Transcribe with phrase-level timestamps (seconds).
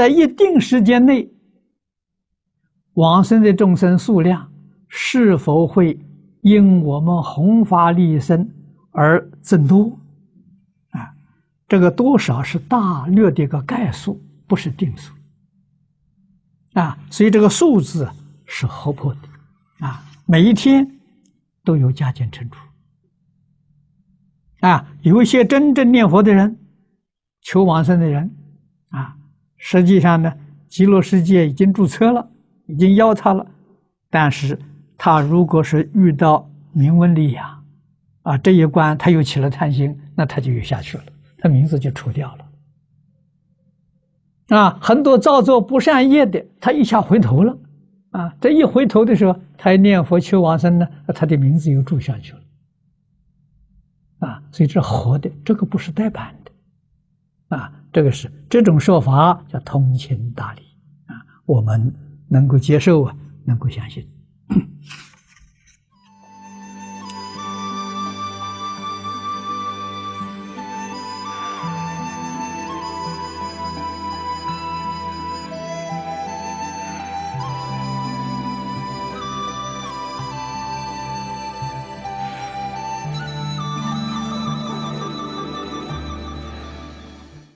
[0.00, 1.30] 在一定时间内，
[2.94, 4.50] 往生的众生数量
[4.88, 6.00] 是否会
[6.40, 8.50] 因我们弘法利生
[8.92, 9.94] 而增多？
[10.92, 11.12] 啊，
[11.68, 15.12] 这个多少是大略的一个概数，不是定数。
[16.72, 18.08] 啊，所以这个数字
[18.46, 20.90] 是活泼的，啊，每一天
[21.62, 22.56] 都有加减乘除。
[24.66, 26.58] 啊，有一些真正念佛的人，
[27.42, 28.34] 求往生的人，
[28.88, 29.14] 啊，
[29.62, 30.32] 实际上呢，
[30.68, 32.26] 极乐世界已经注册了，
[32.66, 33.46] 已经邀他了，
[34.08, 34.58] 但是
[34.96, 37.62] 他如果是遇到名闻利养，
[38.22, 41.04] 啊，这一关他又起了贪心，那他就又下去了，
[41.38, 42.46] 他名字就除掉了。
[44.56, 47.58] 啊，很多造作不善业的，他一下回头了，
[48.12, 52.40] 啊，这一回头的时候，他念佛求往生呢，他的名字又注下去了。
[54.20, 56.39] 啊，所以这活的，这个不是呆板的，
[57.50, 60.62] 啊，这个是这种说法叫通情达理
[61.06, 61.14] 啊，
[61.46, 61.94] 我们
[62.26, 63.14] 能够接受啊，
[63.44, 64.08] 能够相信。